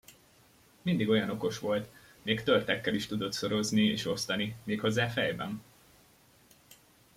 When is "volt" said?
1.59-1.89